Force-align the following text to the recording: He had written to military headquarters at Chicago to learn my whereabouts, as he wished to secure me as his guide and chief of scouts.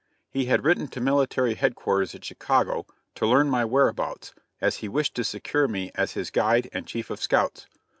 He 0.31 0.45
had 0.45 0.63
written 0.65 0.87
to 0.87 0.99
military 0.99 1.53
headquarters 1.53 2.15
at 2.15 2.25
Chicago 2.25 2.87
to 3.13 3.27
learn 3.27 3.51
my 3.51 3.63
whereabouts, 3.63 4.33
as 4.59 4.77
he 4.77 4.87
wished 4.89 5.13
to 5.13 5.23
secure 5.23 5.67
me 5.67 5.91
as 5.93 6.13
his 6.13 6.31
guide 6.31 6.71
and 6.73 6.87
chief 6.87 7.11
of 7.11 7.21
scouts. 7.21 7.67